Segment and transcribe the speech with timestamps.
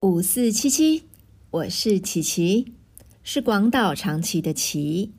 [0.00, 1.08] 五四七七，
[1.50, 2.72] 我是琪琪，
[3.24, 5.12] 是广岛长崎的琪，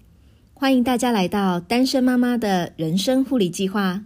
[0.54, 4.05] 欢迎大家来到单身妈妈的人生护理计划。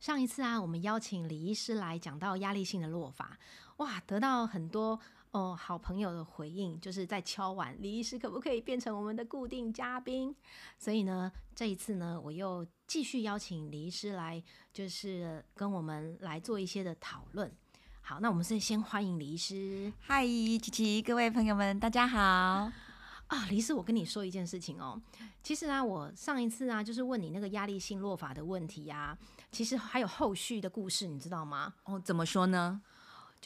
[0.00, 3.38] 上一次啊，我们邀请李医师来讲到压力性的落法，
[3.76, 4.98] 哇，得到很多
[5.36, 10.34] 哦好朋友的回应，就是在敲碗，李医师可不可以变成我们的固定嘉宾？
[10.78, 17.54] 所以呢，这一次呢，我又继续邀请李医师来，就是跟我们来做一些的讨论。
[18.00, 22.18] 好，那我们是先欢迎李医师嗨，琪琪，各位朋友们，大家好。
[22.18, 24.98] 啊，李医师，我跟你说一件事情哦，
[25.42, 29.18] 其实啊，我上一次啊，就是问你那个压力性落法的问题啊，
[29.52, 31.74] 其实还有后续的故事，你知道吗？
[31.84, 32.80] 哦，怎么说呢？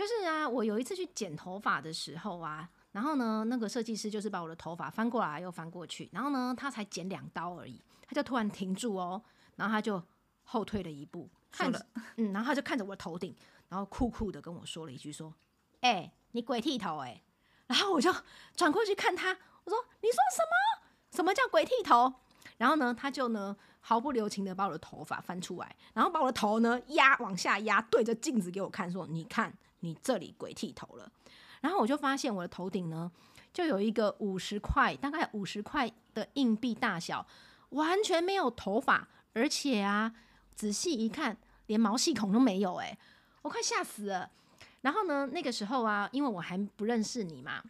[0.00, 9.22] 就是啊，我有一次去剪头发的时候啊，然后呢，那个设计师就是把我的头发翻过来又翻过去，然后呢，他才剪两刀而已，他就突然停住哦，
[9.56, 10.02] 然后他就
[10.42, 11.84] 后退了一步，看着，
[12.16, 13.36] 嗯，然后他就看着我的头顶，
[13.68, 15.34] 然后酷酷的跟我说了一句说
[15.82, 17.22] ：“哎、你鬼剃头哎、
[17.66, 18.10] 然后我就
[18.56, 20.88] 转过去看他，我说：“你说什么？
[21.14, 22.10] 什么叫鬼剃头？”
[22.56, 31.10] 然后呢，他就呢毫不留情的把我的头发翻出来，然后把我的头呢压往下压，对着镜子给我看，说：“你看，你这里鬼剃头了。”
[31.60, 33.12] 然后我就发现我的头顶呢，
[33.52, 37.26] 就有一个五十块，大概五十块的硬币大小，
[37.70, 40.14] 完全没有头发，而且啊，
[40.54, 42.96] 仔细一看，连毛细孔都没有、欸，
[43.42, 44.30] 我快吓死了。
[44.80, 47.62] 然后呢，那个时候啊，因为我还不认识你嘛，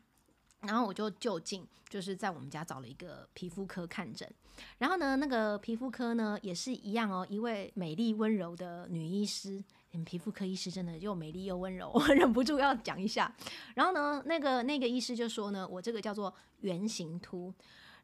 [0.61, 4.33] 然后我就就近就是在我们家找了一个皮肤科看诊，
[4.79, 9.61] 然后呢，那个皮肤科呢也是一样哦，一位美丽温柔的女医师。
[9.93, 13.35] 你们皮肤科医师真的又美丽又温柔，我忍不住要讲一下。
[13.75, 17.53] 然后呢，那个那个医师就说呢，我这个叫做圆形秃，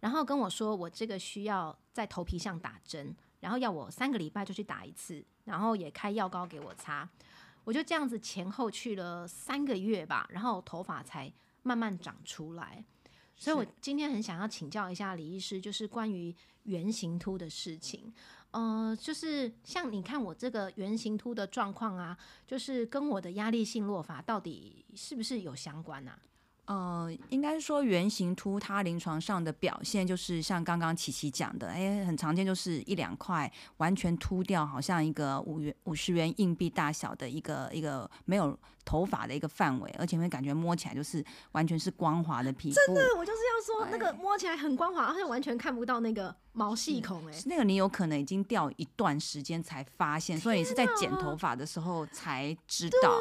[0.00, 7.08] 然后跟我说我这个需要在头皮上打针，然后要我三个礼拜就去打一次，然后也开药膏给我擦。
[7.62, 11.32] 我就这样子前后去了三个月吧，然后头发才
[11.62, 12.84] 慢慢长出来。
[13.36, 18.12] 所以我今天很想要请教一下李医师，就是关于圆形秃的事情。
[18.56, 26.18] 呃，就是像你看我这个圆形凸的状况啊，就是跟我的压力性落发到底是不是有相关啊？
[26.66, 42.76] 呃，应该说圆形秃，它临床上的表现就是像刚刚琪琪讲的，哎，很常见，就是一两块完全秃掉，好像一个五元五十元硬币大小的一个一个没有头发的一个范围，而且会感觉摸起来就是完全是光滑的皮肤。
[42.86, 53.16] 真的，我就是要说那个摸起来很光滑，而且完全看不到那个毛细孔、哎、那个你有可能已经掉一段时间才发现，所以你是在剪头发的时候才知道。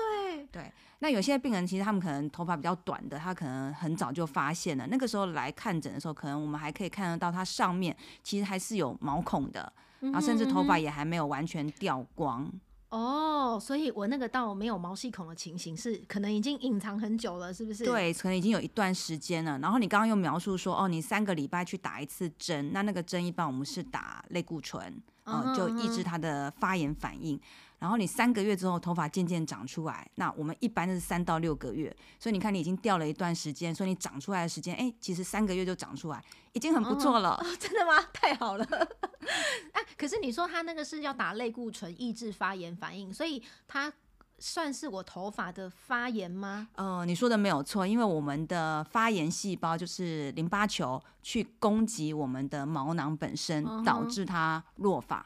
[0.56, 4.88] 对，那有些病人其实他们可能头发比较短的，他可能很早就发现了。
[4.88, 7.94] 那个时候来看诊的时候，可能我们还可以看得到它上面
[8.24, 12.50] 其实还是有毛孔的，然后甚至头发也还没有完全掉光。
[12.88, 19.60] 哦，所以我那个到没有毛细孔的情形是可能已经隐藏很久了，是不是？，对，可能已经有一段时间了。
[19.60, 24.82] 然后你刚刚又描述说，哦，你三个礼拜去打一次针，那那个针一般我们是打类固醇，
[25.26, 27.38] 嗯、嗯哼就抑制它的发炎反应。
[27.85, 36.19] 然后你三个月之后头发渐渐长出来，那我们一般是三到六个月，所以你看你已经掉了一段时间，所以你长出来的时间，哎，其实三个月就长出来，
[36.53, 37.35] 已经很不错了。
[37.35, 38.03] 哦，真的吗？
[38.12, 38.66] 太好了！
[39.73, 43.94] 哎、可是你说他那个是要打类固醇抑制发炎反应，所以它
[44.40, 46.67] 算是我头发的发炎吗？
[46.78, 55.23] 呃，你说的没有错，因为我们的发炎细胞就是淋巴球去攻击我们的毛囊本身，嗯导致它落发。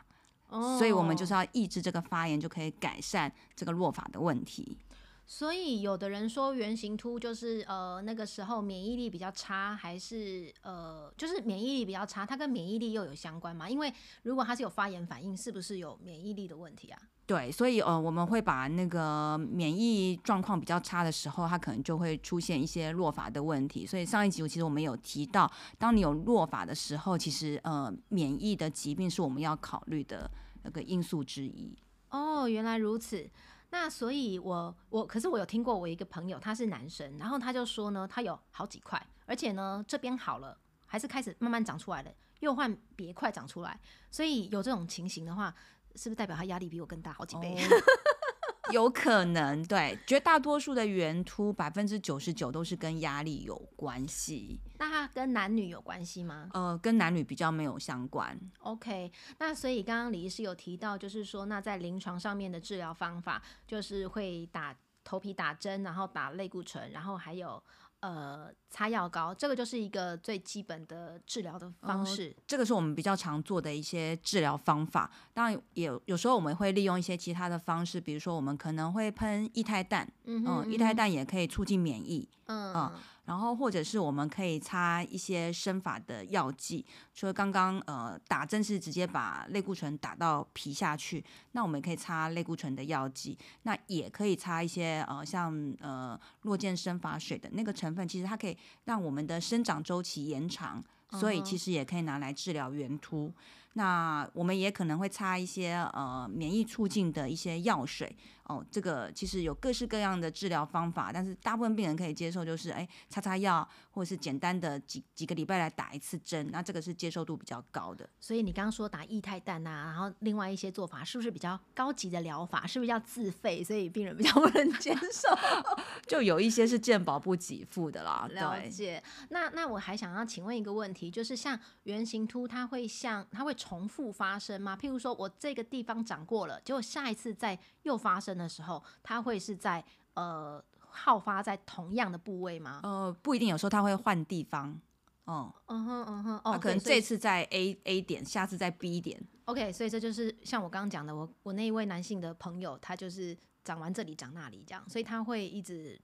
[0.49, 4.77] 哦所以我们就是要抑制这个发炎，就可以改善这个落发的问题。
[5.25, 13.69] 所以有的人说圆形秃就是呃那个时候免疫力比较差，还是呃就是免疫力比较差，它跟免疫力又有相关吗？
[13.69, 13.93] 因为
[14.23, 16.99] 如果它是有发炎反应，是不是有免疫力的问题啊？
[17.29, 23.85] 对，所以呃，我们会把那个免疫状况比较差的时候，它可能就会出现一些落发的问题。
[23.85, 25.47] 所以上一集我其实我们有提到，
[25.77, 30.27] 当你有落发的时候，其实呃，免疫的疾病是我们要考虑的
[30.63, 31.77] 那个因素之一。
[32.09, 33.29] 哦，原来如此。
[33.69, 40.57] 那所以我，我可是我有听过我一个朋友，他是男生，然后他就说呢，他有好几块，而且呢这边好了，
[40.87, 42.09] 还是开始慢慢长出来了，
[42.39, 45.53] 又换别块长出来，所以有这种情形的话，
[45.99, 47.57] 是不是代表他压力比我更大好几倍？
[48.71, 58.39] 有可能，对，绝大多数的圆秃，百分之九十九都是跟压力有关系，那它跟男女有关系吗呃，跟男女比较没有相关。
[58.59, 67.61] ？OK，那所以刚刚李医师有提到，就是说，那在临床上面的治疗方法，就是会打头皮打针，然后打类固醇，然后还有
[68.01, 72.35] 呃擦药膏，这个就是一个最基本的治疗的方式。
[72.47, 75.09] 这个是我们比较常做的一些治疗方法。
[75.33, 82.91] 当然，也有时候我们会利用一些其他的方式，比如说我们可能会喷液态氮，嗯，液态氮也可以促进免疫，嗯。
[83.29, 86.83] 然后，或者是我们可以擦一些生发的药剂，
[87.13, 103.31] 除了刚刚呃打针是直接把类固醇打到皮下去，那我们可以擦类固醇的药剂，那也可以擦一些呃像呃落健生发水的那个成分，其实它可以让我们的生长周期延长，所以其实也可以拿来治疗圆秃。
[103.79, 108.13] 那我们也可能会擦一些呃免疫促进的一些药水。
[108.43, 118.09] 哦，这个其实有各式各样的治疗方法，但是大部分病人可以接受，就是哎擦擦药，或者是简单的几几个礼拜来打一次针，那这个是接受度比较高的。
[118.19, 122.65] 所以你刚刚说打液态氮啊，然后另外一些做法是不是比较高级的疗法？
[122.65, 123.63] 是不是要自费？
[123.63, 125.29] 所以病人比较不能接受？
[126.09, 128.27] 就有一些是健保不给付的啦。
[128.31, 129.03] 了解。
[129.29, 134.75] 那那我还想要请问一个问题，就是像圆形秃，它会像它会重复发生吗？
[134.75, 138.35] 譬如说我这个地方长过了，结果下一次再又发生。
[138.35, 139.83] 的时候，它会是在
[140.15, 142.79] 呃好发在同样的部位吗？
[142.81, 144.79] 呃，不一定，有时候它会换地方。
[145.25, 149.21] 哦，嗯哼，嗯哼，哦，可能这次在 A A 点，下次在 B 点。
[149.45, 155.99] OK，所以这就是像我刚刚讲的，我我那一位男性的朋友，他就是长完这里长那里这样，所以他会一直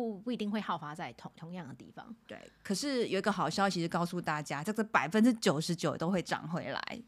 [0.00, 2.14] 不不一定会好发在同同样的地方。
[2.26, 7.02] 对，可是有一个好消息是告诉大家，这个百分之九十九都会长回来。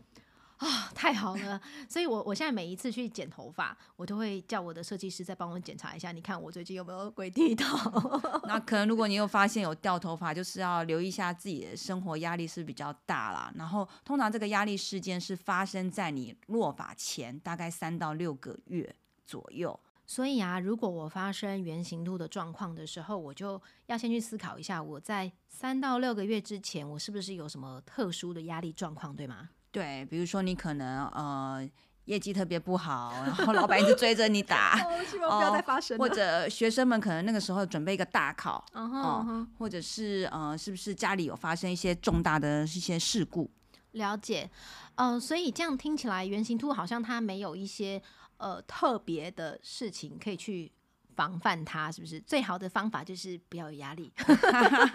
[0.58, 1.60] 啊，太好了！
[1.88, 7.66] 所以，我我现在每一次去剪头发，我都会叫我的设计师再帮我检查一下，你看我最近有没有鬼剃头。
[8.46, 13.52] 那可能如果你有发现有掉头发，就是要留意一下自己的生活压力是比较大啦。
[13.56, 18.94] 然后，通常这个压力事件是发生在你落发前大概三到六个月
[19.26, 19.80] 左右。
[20.12, 29.48] 所以啊，如果我发生原型兔的状况的时候，我就要先去思考一下，我在三到六个月之前，我是不是有什么特殊的压力状况，对吗？
[29.70, 31.66] 对，比如说你可能呃
[32.04, 34.76] 业绩特别不好，然后老板一直追着你打，
[35.10, 35.96] 希望不要再发生。
[35.96, 43.50] 或者学生们可能那个时候准备一个大考，哦，或者是呃是不是家里有发生一些重大的一些事故？
[43.92, 44.50] 了解，
[44.94, 48.02] 呃，所以这样听起来，原型兔好像它没有一些
[48.42, 50.70] 呃特别的事情可以去
[51.14, 52.20] 防范它，是不是？
[52.20, 54.12] 最好的方法就是不要有压力。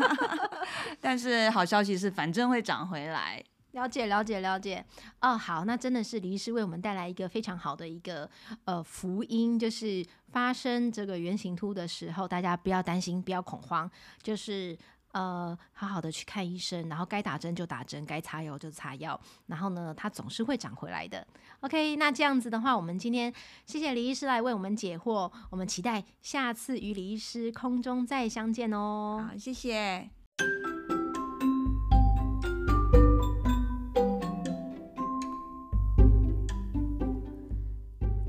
[1.02, 3.44] 但是好消息是，反正会长回来。
[3.72, 4.84] 了解了解了解
[5.22, 8.28] 哦，好，那真的是李医师为我们带来一个非常好的一个
[8.66, 13.90] 呃福音，就是发生这个圆形突的时候，大家不要担心，不要恐慌，
[14.24, 14.76] 就是
[15.18, 21.26] 呃好好的去看医生，然后该打针就打针，该擦药就擦药，然后呢，它总是会长回来的。
[21.62, 23.34] OK，那这样子的话，我们今天
[23.66, 29.28] 谢谢李医师来为我们解惑，我们期待下次与李医师空中再相见哦。
[29.28, 30.10] 好，谢谢。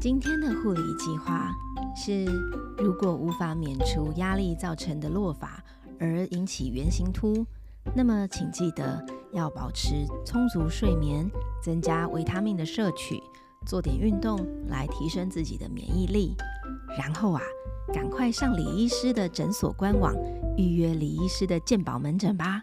[0.00, 1.50] 今天的护理计划
[1.94, 2.24] 是：
[2.78, 5.62] 如果无法免除压力造成的落发
[6.00, 7.46] 而引起圆形秃，
[7.94, 11.30] 那么请记得要保持充足睡眠，
[11.62, 13.20] 增加维他命的摄取，
[13.66, 16.34] 做点运动来提升自己的免疫力。
[16.98, 17.42] 然后啊，
[17.92, 20.14] 赶快上李医师的诊所官网
[20.56, 22.62] 预约李医师的健保门诊吧。